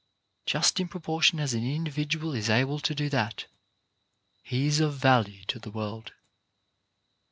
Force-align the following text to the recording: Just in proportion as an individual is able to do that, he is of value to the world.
Just 0.47 0.79
in 0.79 0.87
proportion 0.87 1.39
as 1.39 1.53
an 1.53 1.63
individual 1.63 2.33
is 2.33 2.49
able 2.49 2.79
to 2.79 2.95
do 2.95 3.07
that, 3.09 3.45
he 4.41 4.65
is 4.65 4.79
of 4.79 4.95
value 4.97 5.43
to 5.45 5.59
the 5.59 5.69
world. 5.69 6.13